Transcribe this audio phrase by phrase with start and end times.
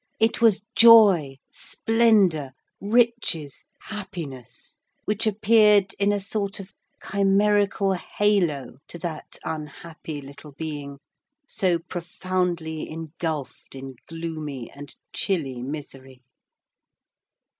[0.19, 8.97] It was joy, splendor, riches, happiness, which appeared in a sort of chimerical halo to
[8.97, 10.97] that unhappy little being
[11.47, 16.23] so profoundly engulfed in gloomy and chilly misery.